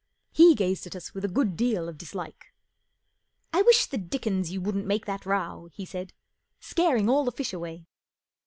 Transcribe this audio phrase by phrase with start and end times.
[0.31, 2.55] He gazed at us with a good deal of dislike."
[3.53, 6.11] I wish the dickens you wouldn't make that row," he said.
[6.57, 7.85] 44 Scaring all the fish away."